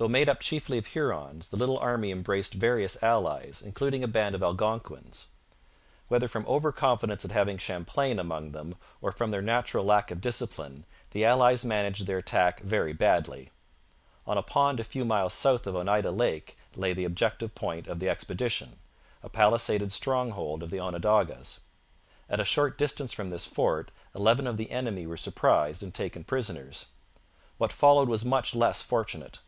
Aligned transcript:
Though 0.00 0.08
made 0.08 0.30
up 0.30 0.40
chiefly 0.40 0.78
of 0.78 0.86
Hurons, 0.86 1.48
the 1.50 1.58
little 1.58 1.76
army 1.76 2.10
embraced 2.10 2.54
various 2.54 3.02
allies, 3.02 3.60
including 3.60 4.02
a 4.02 4.08
band 4.08 4.34
of 4.34 4.42
Algonquins. 4.42 5.26
Whether 6.08 6.26
from 6.26 6.46
over 6.48 6.72
confidence 6.72 7.22
at 7.26 7.32
having 7.32 7.58
Champlain 7.58 8.18
among 8.18 8.52
them 8.52 8.76
or 9.02 9.12
from 9.12 9.30
their 9.30 9.42
natural 9.42 9.84
lack 9.84 10.10
of 10.10 10.22
discipline, 10.22 10.86
the 11.10 11.26
allies 11.26 11.66
managed 11.66 12.06
their 12.06 12.16
attack 12.16 12.60
very 12.60 12.94
badly. 12.94 13.50
On 14.26 14.38
a 14.38 14.42
pond 14.42 14.80
a 14.80 14.84
few 14.84 15.04
miles 15.04 15.34
south 15.34 15.66
of 15.66 15.74
Oneida 15.76 16.10
Lake 16.12 16.56
lay 16.76 16.94
the 16.94 17.04
objective 17.04 17.54
point 17.54 17.86
of 17.86 17.98
the 17.98 18.08
expedition 18.08 18.78
a 19.22 19.28
palisaded 19.28 19.92
stronghold 19.92 20.62
of 20.62 20.70
the 20.70 20.80
Onondagas. 20.80 21.60
At 22.30 22.40
a 22.40 22.44
short 22.46 22.78
distance 22.78 23.12
from 23.12 23.28
this 23.28 23.44
fort 23.44 23.90
eleven 24.14 24.46
of 24.46 24.56
the 24.56 24.70
enemy 24.70 25.06
were 25.06 25.18
surprised 25.18 25.82
and 25.82 25.92
taken 25.92 26.24
prisoners. 26.24 26.86
What 27.58 27.70
followed 27.70 28.08
was 28.08 28.24
much 28.24 28.54
less 28.54 28.80
fortunate. 28.80 29.40